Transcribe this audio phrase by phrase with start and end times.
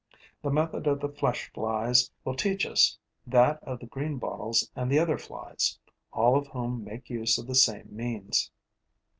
[0.41, 4.97] The method of the Flesh flies will teach us that of the greenbottles and the
[4.97, 5.77] other Flies,
[6.11, 8.49] all of whom make use of the same means.